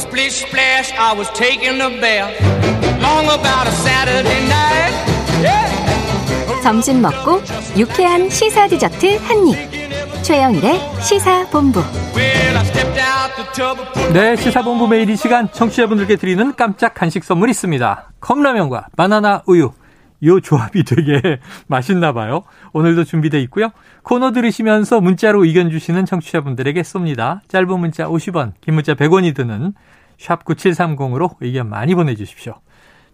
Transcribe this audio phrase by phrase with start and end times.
[0.00, 2.32] Splish splash, I was taking a bath.
[3.02, 4.94] Long about a Saturday night.
[5.42, 6.62] Yeah.
[6.62, 7.42] 점심 먹고
[7.76, 10.22] 유쾌한 시사 디저트 한 입.
[10.22, 11.80] 최영일의 시사 본부.
[12.14, 16.54] Well, I stepped out the tub of put 네, 시사본부 매일 이 시간 청취자분들께 드리는
[16.56, 18.12] 깜짝 간식 선물 있습니다.
[18.20, 19.72] 컵라면과 바나나 우유.
[20.24, 22.42] 요 조합이 되게 맛있나 봐요.
[22.72, 23.70] 오늘도 준비되어 있고요.
[24.02, 27.40] 코너 들으시면서 문자로 의견 주시는 청취자분들에게 쏩니다.
[27.48, 29.72] 짧은 문자 50원, 긴 문자 100원이 드는
[30.18, 32.54] 샵 9730으로 의견 많이 보내주십시오.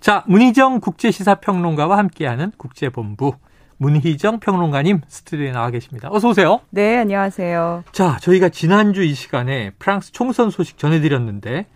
[0.00, 3.34] 자, 문희정 국제시사평론가와 함께하는 국제본부.
[3.78, 6.08] 문희정 평론가님 스튜디오에 나와 계십니다.
[6.10, 6.60] 어서 오세요.
[6.70, 7.84] 네, 안녕하세요.
[7.92, 11.66] 자, 저희가 지난주 이 시간에 프랑스 총선 소식 전해드렸는데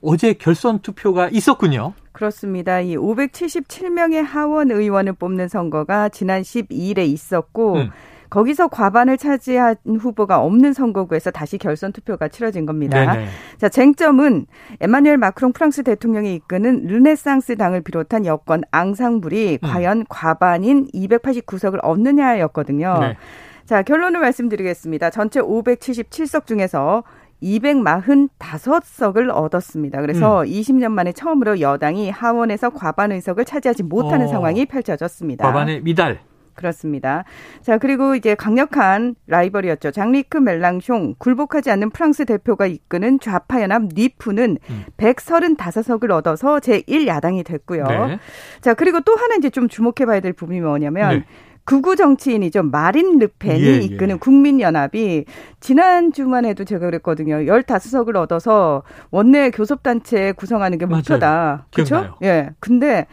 [0.00, 1.94] 어제 결선 투표가 있었군요.
[2.12, 2.80] 그렇습니다.
[2.80, 7.90] 이 577명의 하원 의원을 뽑는 선거가 지난 12일에 있었고 음.
[8.30, 13.12] 거기서 과반을 차지한 후보가 없는 선거구에서 다시 결선 투표가 치러진 겁니다.
[13.12, 13.28] 네네.
[13.56, 14.46] 자, 쟁점은
[14.80, 19.68] 에마뉴엘 마크롱 프랑스 대통령이 이끄는 르네상스 당을 비롯한 여권 앙상블이 음.
[19.68, 22.98] 과연 과반인 289석을 얻느냐였거든요.
[23.00, 23.16] 네.
[23.64, 25.10] 자, 결론을 말씀드리겠습니다.
[25.10, 27.04] 전체 577석 중에서
[27.42, 30.00] 245석을 얻었습니다.
[30.00, 34.28] 그래서 20년 만에 처음으로 여당이 하원에서 과반 의석을 차지하지 못하는 어.
[34.28, 35.44] 상황이 펼쳐졌습니다.
[35.44, 36.20] 과반의 미달.
[36.58, 37.24] 그렇습니다.
[37.62, 39.92] 자, 그리고 이제 강력한 라이벌이었죠.
[39.92, 44.84] 장뤼크 멜랑숑, 굴복하지 않는 프랑스 대표가 이끄는 좌파 연합 니프는 음.
[44.96, 47.84] 135석을 얻어서 제1야당이 됐고요.
[47.84, 48.18] 네.
[48.60, 51.24] 자, 그리고 또 하나 이제 좀 주목해 봐야 될 부분이 뭐냐면 네.
[51.68, 52.62] 극우 정치인이죠.
[52.62, 53.76] 마린 르펜이 예, 예.
[53.80, 55.26] 이끄는 국민연합이
[55.60, 57.36] 지난 주만 해도 제가 그랬거든요.
[57.36, 60.86] 15석을 얻어서 원내 교섭단체 구성하는 게.
[60.86, 61.66] 목표다.
[61.74, 62.16] 그렇죠?
[62.22, 62.48] 예.
[62.58, 63.06] 근데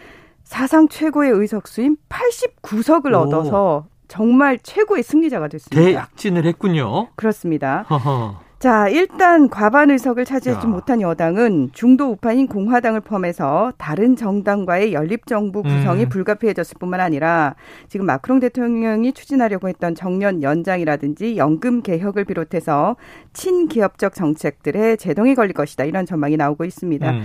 [0.46, 3.18] 사상 최고의 의석수인 89석을 오.
[3.18, 5.92] 얻어서 정말 최고의 승리자가 됐습니다.
[5.92, 7.10] 대약진을 했군요.
[7.16, 7.82] 그렇습니다.
[7.90, 8.45] 허허.
[8.60, 10.70] 자, 일단 과반 의석을 차지하지 야.
[10.70, 16.10] 못한 여당은 중도 우파인 공화당을 포함해서 다른 정당과의 연립 정부 구성이 음.
[16.10, 17.56] 불가피해졌을 뿐만 아니라
[17.90, 22.96] 지금 마크롱 대통령이 추진하려고 했던 정년 연장이라든지 연금 개혁을 비롯해서
[23.34, 25.84] 친기업적 정책들에 제동이 걸릴 것이다.
[25.84, 27.12] 이런 전망이 나오고 있습니다.
[27.12, 27.24] 음.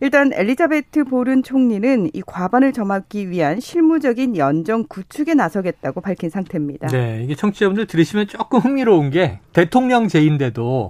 [0.00, 6.88] 일단 엘리자베트 보른 총리는 이 과반을 점하기 위한 실무적인 연정 구축에 나서겠다고 밝힌 상태입니다.
[6.88, 10.81] 네, 이게 청취자분들 들으시면 조금 흥미로운 게 대통령 제인데도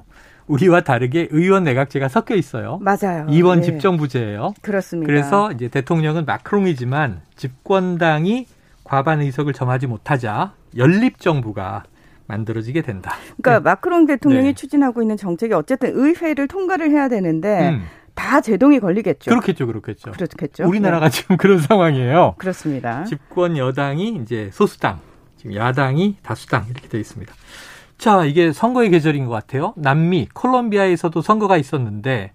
[0.47, 2.79] 우리와 다르게 의원 내각제가 섞여 있어요.
[2.83, 3.27] 맞아요.
[3.31, 3.67] 이번 네.
[3.67, 4.55] 집정부제예요.
[4.61, 5.07] 그렇습니다.
[5.07, 8.47] 그래서 이제 대통령은 마크롱이지만 집권당이
[8.85, 11.85] 과반 의석을 점하지 못하자 연립 정부가
[12.27, 13.15] 만들어지게 된다.
[13.41, 14.53] 그러니까 마크롱 대통령이 네.
[14.55, 17.83] 추진하고 있는 정책이 어쨌든 의회를 통과를 해야 되는데 음,
[18.15, 19.31] 다 제동이 걸리겠죠.
[19.31, 20.13] 그렇겠죠, 그렇겠죠.
[20.13, 20.67] 그렇겠죠.
[20.67, 21.19] 우리나라가 네.
[21.19, 22.35] 지금 그런 상황이에요.
[22.39, 23.05] 그렇습니다.
[23.05, 25.01] 집권 여당이 이제 소수당,
[25.37, 27.33] 지금 야당이 다수당 이렇게 되어 있습니다.
[28.03, 29.75] 자, 이게 선거의 계절인 것 같아요.
[29.77, 32.33] 남미 콜롬비아에서도 선거가 있었는데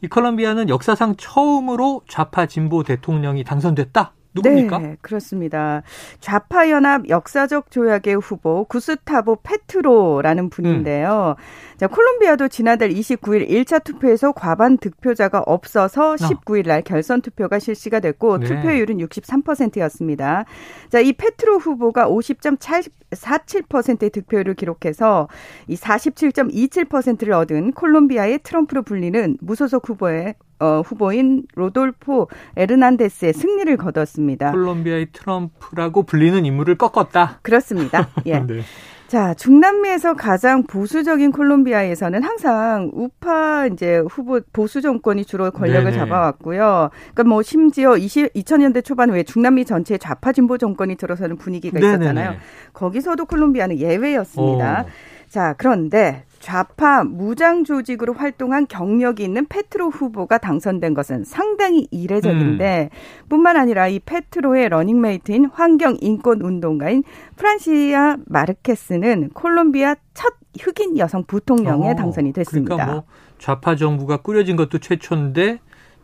[0.00, 4.14] 이 콜롬비아는 역사상 처음으로 좌파 진보 대통령이 당선됐다.
[4.34, 4.78] 누굽니까?
[4.78, 5.82] 네, 그렇습니다.
[6.20, 11.34] 좌파 연합 역사적 조약의 후보 구스타보 페트로라는 분인데요.
[11.36, 11.76] 음.
[11.76, 18.34] 자, 콜롬비아도 지난달 29일 1차 투표에서 과반 득표자가 없어서 19일 날 결선 투표가 실시가 됐고
[18.34, 18.38] 아.
[18.38, 18.46] 네.
[18.46, 20.44] 투표율은 63%였습니다.
[20.90, 25.28] 자, 이 페트로 후보가 50.47%의 득표율을 기록해서
[25.66, 34.52] 이 47.27%를 얻은 콜롬비아의 트럼프로 불리는 무소속 후보의 어, 후보인 로돌포 에르난데스의 승리를 거뒀습니다.
[34.52, 37.38] 콜롬비아의 트럼프라고 불리는 인물을 꺾었다.
[37.42, 38.08] 그렇습니다.
[38.26, 38.40] 예.
[38.40, 38.60] 네.
[39.08, 45.96] 자, 중남미에서 가장 보수적인 콜롬비아에서는 항상 우파 이제 후보 보수 정권이 주로 권력을 네네.
[45.96, 46.90] 잡아왔고요.
[46.92, 52.14] 그러니까 뭐 심지어 20, 2000년대 초반 왜 중남미 전체에 좌파 진보 정권이 들어서는 분위기가 있었잖아요.
[52.14, 52.38] 네네네.
[52.72, 54.84] 거기서도 콜롬비아는 예외였습니다.
[54.86, 54.90] 오.
[55.28, 62.90] 자, 그런데 좌파 무장 조직으로 활동한 경력이 있는 페트로 후보가 당선된 것은 상당히 이례적인데
[63.28, 67.04] 뿐만 아니라 이 페트로의 러닝메이트인 환경 인권 운동가인
[67.36, 72.74] 프란시아 마르케스는 콜롬비아 첫 흑인 여성 부통령에 어, 당선이 됐습니다.
[72.74, 73.04] 그러니까 뭐
[73.38, 75.60] 좌파 정부가 꾸려진 것도 최초인데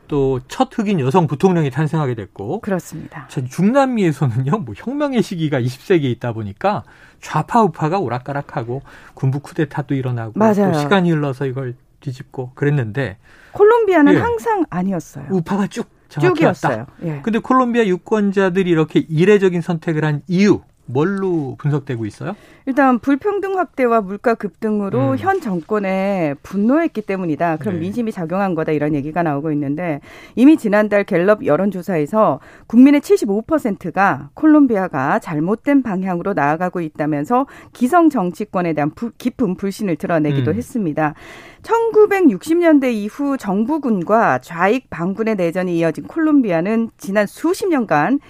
[0.08, 3.26] 또 첫 흑인 여성 부통령이 탄생하게 됐고 그렇습니다.
[3.28, 6.84] 자, 중남미에서는요, 뭐 혁명의 시기가 20세기에 있다 보니까
[7.20, 8.82] 좌파 우파가 오락가락하고
[9.14, 10.72] 군부 쿠데타도 일어나고 맞아요.
[10.72, 13.18] 또 시간이 흘러서 이걸 뒤집고 그랬는데
[13.52, 14.18] 콜롬비아는 예.
[14.18, 15.26] 항상 아니었어요.
[15.30, 16.86] 우파가 쭉 정확히 쭉이었어요.
[17.04, 17.20] 예.
[17.22, 22.34] 근데 콜롬비아 유권자들이 이렇게 이례적인 선택을 한 이유 뭘로 분석되고 있어요?
[22.64, 25.16] 일단 불평등 확대와 물가 급등으로 음.
[25.18, 27.56] 현 정권에 분노했기 때문이다.
[27.58, 27.80] 그럼 네.
[27.80, 30.00] 민심이 작용한 거다 이런 얘기가 나오고 있는데
[30.34, 39.12] 이미 지난달 갤럽 여론조사에서 국민의 75%가 콜롬비아가 잘못된 방향으로 나아가고 있다면서 기성 정치권에 대한 부-
[39.16, 40.56] 깊은 불신을 드러내기도 음.
[40.56, 41.14] 했습니다.
[41.62, 48.20] 1960년대 이후 정부군과 좌익 반군의 내전이 이어진 콜롬비아는 지난 수십 년간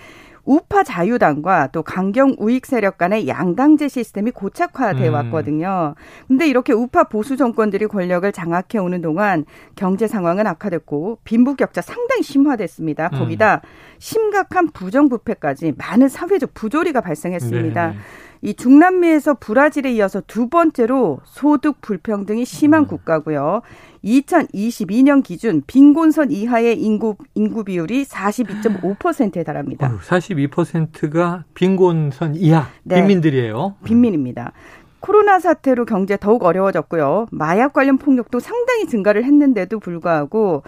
[0.46, 5.14] 우파 자유당과 또 강경 우익 세력 간의 양당제 시스템이 고착화돼 음.
[5.14, 5.94] 왔거든요.
[6.28, 9.44] 근데 이렇게 우파 보수 정권들이 권력을 장악해 오는 동안
[9.74, 13.10] 경제 상황은 악화됐고 빈부격차 상당히 심화됐습니다.
[13.12, 13.18] 음.
[13.18, 13.60] 거기다
[13.98, 17.88] 심각한 부정부패까지 많은 사회적 부조리가 발생했습니다.
[17.88, 17.96] 네.
[18.42, 22.86] 이 중남미에서 브라질에 이어서 두 번째로 소득 불평등이 심한 음.
[22.86, 23.62] 국가고요.
[24.04, 29.98] 2022년 기준 빈곤선 이하의 인구 인구 비율이 42.5%에 달합니다.
[29.98, 32.96] 42%가 빈곤선 이하 네.
[32.96, 33.76] 빈민들이에요.
[33.84, 34.52] 빈민입니다.
[35.00, 37.26] 코로나 사태로 경제 더욱 어려워졌고요.
[37.30, 40.62] 마약 관련 폭력도 상당히 증가를 했는데도 불구하고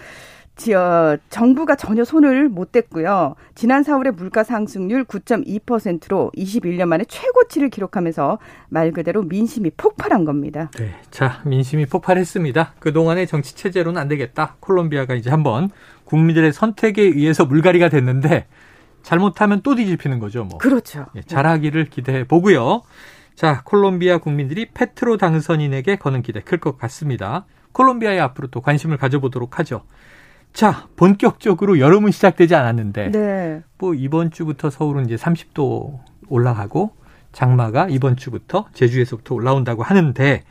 [0.59, 3.37] 지, 어, 정부가 전혀 손을 못 댔고요.
[3.55, 8.39] 지난 4월에 물가 상승률 9.2%로 21년 만에 최고치를 기록하면서
[8.69, 10.69] 말 그대로 민심이 폭발한 겁니다.
[10.77, 10.95] 네.
[11.13, 12.75] 자, 민심이 폭발했습니다.
[12.81, 14.57] 그동안의 정치 체제로는 안 되겠다.
[14.59, 15.71] 콜롬비아가 이제 한번
[16.05, 18.49] 국민들의 선택에 의해서 물갈이가 됐는데
[19.05, 20.59] 잘못하면 또 뒤집히는 거죠, 뭐.
[20.59, 21.07] 그렇죠.
[21.15, 22.83] 예, 잘하기를 기대해 보고요.
[23.37, 27.47] 자, 콜롬비아 국민들이 페트로 당선인에게 거는 기대 클 것 같습니다.
[27.71, 29.83] 콜롬비아에 앞으로 또 관심을 가져보도록 하죠.
[30.53, 33.63] 자, 본격적으로 여름은 시작되지 않았는데 네.
[33.79, 36.93] 뭐 이번 주부터 서울은 이제 30도 올라가고
[37.33, 40.43] 장마가 이번 주부터 제주에서부터 올라온다고 하는데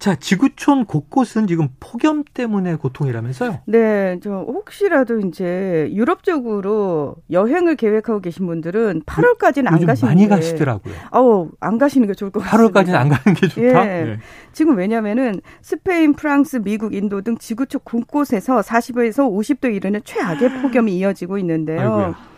[0.00, 3.58] 자, 지구촌 곳곳은 지금 폭염 때문에 고통이라면서요?
[3.66, 10.28] 네, 저 혹시라도 이제 유럽 쪽으로 여행을 계획하고 계신 분들은 8월까지는 안 가시는 많이 게
[10.28, 10.94] 가시더라고요.
[11.10, 12.80] 어우, 안 가시는 게 좋을 것 같습니다.
[12.80, 13.62] 8월까지는 안 가는 게 좋다.
[13.62, 14.04] 예.
[14.04, 14.18] 네.
[14.54, 21.36] 지금 왜냐면은 스페인, 프랑스, 미국, 인도 등 지구촌 곳곳에서 40도에서 50도 이르는 최악의 폭염이 이어지고
[21.36, 21.78] 있는데요.
[21.78, 22.29] 아이고야.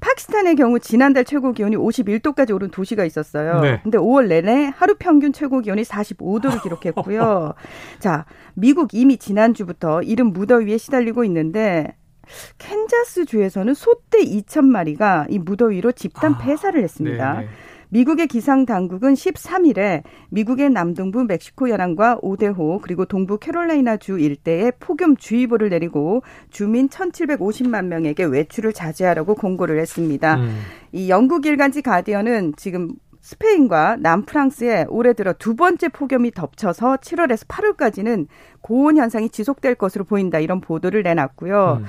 [0.00, 3.60] 파키스탄의 경우 지난달 최고 기온이 51도까지 오른 도시가 있었어요.
[3.60, 3.80] 네.
[3.82, 7.54] 근데 5월 내내 하루 평균 최고 기온이 45도를 기록했고요.
[7.98, 8.24] 자,
[8.54, 11.96] 미국 이미 지난주부터 이른 무더위에 시달리고 있는데
[12.58, 17.32] 캔자스 주에서는 소떼 2천 마리가 이 무더위로 집단 아, 폐사를 했습니다.
[17.34, 17.48] 네, 네.
[17.90, 25.16] 미국의 기상 당국은 13일에 미국의 남동부 멕시코 연안과 오데호 그리고 동부 캐롤라이나 주 일대에 폭염
[25.16, 30.36] 주의보를 내리고 주민 1,750만 명에게 외출을 자제하라고 공고를 했습니다.
[30.36, 30.58] 음.
[30.92, 38.26] 이 영국 일간지 가디언은 지금 스페인과 남프랑스에 올해 들어 두 번째 폭염이 덮쳐서 7월에서 8월까지는
[38.62, 41.80] 고온 현상이 지속될 것으로 보인다 이런 보도를 내놨고요.
[41.82, 41.86] 음.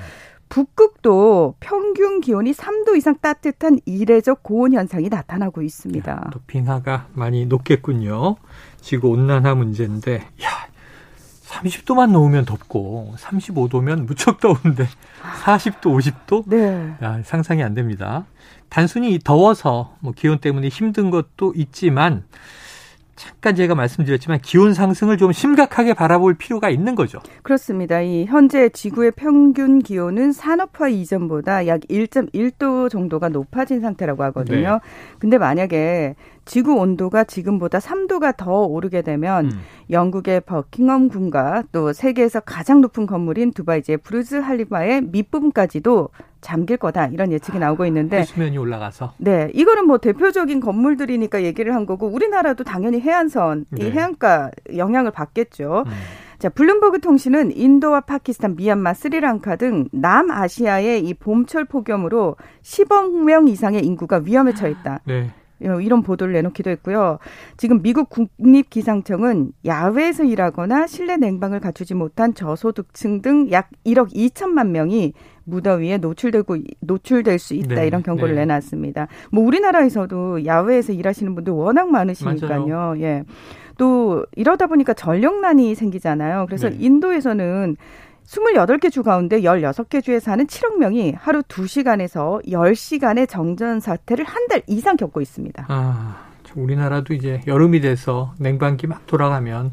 [0.50, 6.30] 북극도 평균 기온이 3도 이상 따뜻한 이례적 고온 현상이 나타나고 있습니다.
[6.32, 8.36] 또 빙하가 많이 높겠군요.
[8.80, 10.48] 지구 온난화 문제인데, 야,
[11.46, 14.88] 30도만 넘으면 덥고, 35도면 무척 더운데,
[15.44, 16.42] 40도, 50도?
[16.48, 16.96] 네.
[17.00, 18.26] 야, 상상이 안 됩니다.
[18.68, 22.24] 단순히 더워서 뭐 기온 때문에 힘든 것도 있지만,
[23.20, 27.20] 잠깐 제가 말씀드렸지만 기온 상승을 좀 심각하게 바라볼 필요가 있는 거죠.
[27.42, 28.00] 그렇습니다.
[28.00, 34.72] 이 현재 지구의 평균 기온은 산업화 이전보다 약 1.1도 정도가 높아진 상태라고 하거든요.
[34.72, 35.18] 네.
[35.18, 36.14] 근데 만약에
[36.44, 39.60] 지구 온도가 지금보다 3도가 더 오르게 되면 음.
[39.90, 46.08] 영국의 버킹엄 궁과 또 세계에서 가장 높은 건물인 두바이의 부르즈 할리파의 밑부분까지도
[46.40, 51.86] 잠길 거다 이런 예측이 나오고 있는데 해수면이 올라가서 네, 이거는 뭐 대표적인 건물들이니까 얘기를 한
[51.86, 53.86] 거고 우리나라도 당연히 해안선, 네.
[53.86, 55.84] 이 해안가 영향을 받겠죠.
[55.86, 55.92] 음.
[56.38, 63.84] 자, 블룸버그 통신은 인도와 파키스탄, 미얀마, 스리랑카 등 남아시아의 이 봄철 폭염으로 10억 명 이상의
[63.84, 65.00] 인구가 위험에 처했다.
[65.04, 65.30] 네.
[65.64, 67.18] 어, 이런 보도를 내놓기도 했고요.
[67.56, 75.12] 지금 미국 국립기상청은 야외에서 일하거나 실내 냉방을 갖추지 못한 저소득층 등 약 1억 2천만 명이
[75.44, 78.42] 무더위에 노출되고 노출될 수 있다 네, 이런 경고를 네.
[78.42, 79.08] 내놨습니다.
[79.32, 82.94] 뭐 우리나라에서도 야외에서 일하시는 분들 워낙 많으시니까요.
[83.00, 83.24] 예.
[83.78, 86.46] 또 이러다 보니까 전력난이 생기잖아요.
[86.46, 86.76] 그래서 네.
[86.80, 87.76] 인도에서는
[88.30, 94.62] 28개 주 가운데 16개 주에 사는 7억 명이 하루 2시간에서 10시간의 정전 사태를 한 달
[94.66, 95.66] 이상 겪고 있습니다.
[95.68, 99.72] 아, 참 우리나라도 이제 여름이 돼서 냉방기 막 돌아가면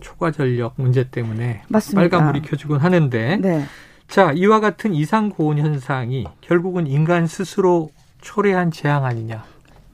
[0.00, 2.00] 초과 전력 문제 때문에 맞습니다.
[2.16, 3.64] 빨간 불이 켜지곤 하는데 네.
[4.06, 9.44] 자 이와 같은 이상 고온 현상이 결국은 인간 스스로 초래한 재앙 아니냐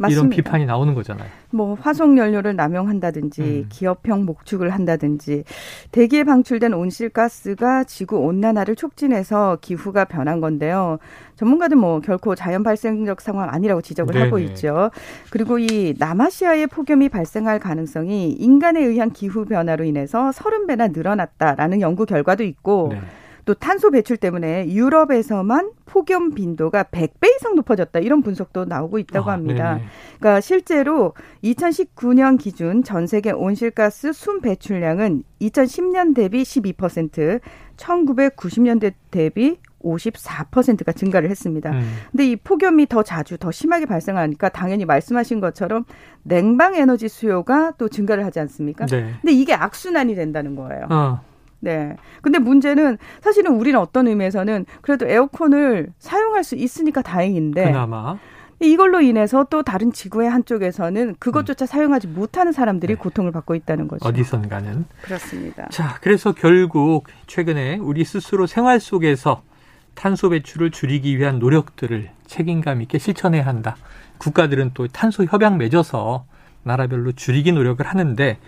[0.09, 1.29] 이런 비판이 나오는 거잖아요.
[1.51, 3.67] 뭐 화석 연료를 남용한다든지 음.
[3.69, 5.45] 기업형 목축을 한다든지
[5.91, 10.99] 대기에 방출된 온실가스가 지구 온난화를 촉진해서 기후가 변한 건데요.
[11.37, 14.25] 전문가들 뭐 결코 자연 발생적 상황 아니라고 지적을 네네.
[14.27, 14.91] 하고 있죠.
[15.31, 22.45] 그리고 이 남아시아의 폭염이 발생할 가능성이 인간에 의한 기후 변화로 인해서 30배나 늘어났다라는 연구 결과도
[22.45, 23.01] 있고 네.
[23.51, 27.99] 또 탄소 배출 때문에 유럽에서만 폭염 빈도가 100배 이상 높아졌다.
[27.99, 29.75] 이런 분석도 나오고 있다고 아, 합니다.
[29.75, 29.85] 네
[30.21, 37.41] 그러니까 실제로 2019년 기준 전 세계 온실가스 순 배출량은 2010년 대비 12%,
[37.77, 41.73] 1990년대 대비 54%가 증가를 했습니다.
[41.73, 41.83] 음.
[42.13, 45.87] 근데 이 폭염이 더 자주 더 심하게 발생하니까 당연히 말씀하신 것처럼
[46.23, 48.87] 냉방 에너지 수요가 또 증가를 하지 않습니까?
[48.87, 49.13] 네.
[49.21, 50.87] 근데 이게 악순환이 된다는 거예요.
[50.89, 51.30] 어.
[51.61, 51.97] 네.
[52.23, 57.65] 근데 문제는 사실은 우리는 어떤 의미에서는 그래도 에어컨을 사용할 수 있으니까 다행인데.
[57.65, 58.19] 그나마.
[58.63, 61.67] 이걸로 인해서 또 다른 지구의 한쪽에서는 그것조차 음.
[61.67, 62.99] 사용하지 못하는 사람들이 네.
[62.99, 64.07] 고통을 받고 있다는 거죠.
[64.07, 64.85] 어디선가는.
[65.01, 65.67] 그렇습니다.
[65.71, 69.43] 자, 그래서 결국 최근에 우리 스스로 생활 속에서
[69.95, 73.77] 탄소 배출을 줄이기 위한 노력들을 책임감 있게 실천해야 한다.
[74.19, 76.27] 국가들은 또 탄소 협약 맺어서
[76.63, 78.39] 나라별로 줄이기 노력을 하는데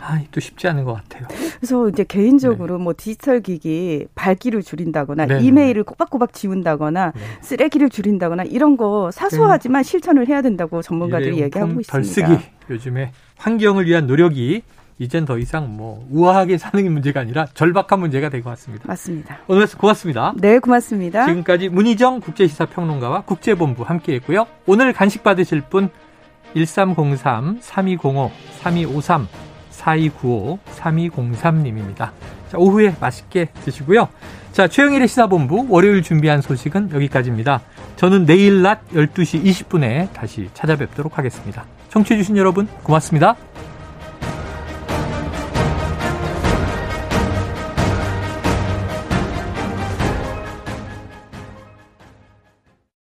[0.00, 1.26] 아, 또 쉽지 않은 것 같아요.
[1.58, 2.84] 그래서 이제 개인적으로 네.
[2.84, 7.20] 뭐 디지털 기기 밝기를 줄인다거나 네 이메일을 꼬박꼬박 지운다거나 네.
[7.42, 9.88] 쓰레기를 줄인다거나 이런 거 사소하지만 네.
[9.88, 11.92] 실천을 해야 된다고 전문가들이 얘기하고 있습니다.
[11.92, 14.62] 덜쓰기 요즘에 환경을 위한 노력이
[15.00, 18.84] 이젠 더 이상 뭐 우아하게 사는 문제가 아니라 절박한 문제가 될 것 같습니다.
[18.86, 19.38] 맞습니다.
[19.46, 20.34] 오늘 고맙습니다.
[20.36, 21.26] 네, 고맙습니다.
[21.26, 24.46] 지금까지 문희정 국제시사평론가와 국제본부 함께했고요.
[24.66, 25.88] 오늘 간식 받으실 분
[26.54, 29.47] 1303 3205 3253
[29.78, 32.10] 4295-3203님입니다.
[32.50, 34.08] 자, 오후에 맛있게 드시고요.
[34.52, 37.60] 자, 최영일의 시사본부 월요일 준비한 소식은 여기까지입니다.
[37.96, 41.64] 저는 내일 낮 12시 20분에 다시 찾아뵙도록 하겠습니다.
[41.90, 43.36] 청취해주신 여러분 고맙습니다.